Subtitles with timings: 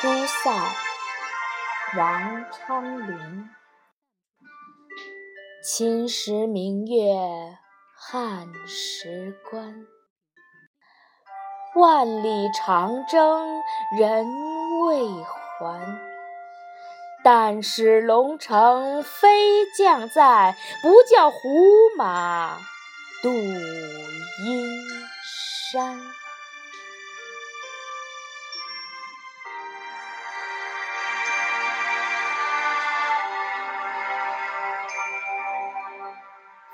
[0.00, 0.50] 出塞》
[1.98, 3.50] 王昌龄。
[5.62, 6.96] 秦时明月
[7.98, 9.86] 汉时关，
[11.74, 13.46] 万里长征
[13.98, 14.26] 人
[14.86, 15.98] 未还。
[17.22, 21.38] 但使龙城飞将在，不教胡
[21.98, 22.56] 马
[23.22, 24.66] 度阴
[25.70, 26.00] 山。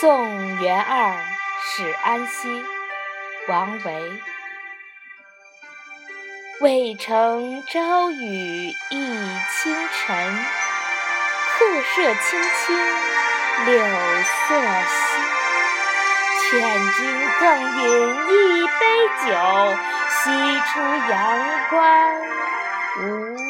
[0.00, 1.14] 送元二
[1.62, 2.64] 使安西，
[3.48, 4.12] 王维。
[6.62, 8.96] 渭城朝雨浥
[9.50, 10.38] 轻尘，
[11.58, 12.74] 客舍青青
[13.66, 13.78] 柳
[14.48, 14.58] 色
[14.88, 14.98] 新。
[16.48, 16.48] 劝
[16.92, 17.00] 君
[17.38, 17.44] 更
[17.82, 17.84] 饮
[18.30, 18.80] 一杯
[19.26, 19.28] 酒，
[20.08, 21.12] 西出阳
[21.68, 21.78] 关
[23.02, 23.49] 无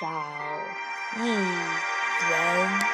[0.00, 0.08] 少
[1.18, 2.93] 一人。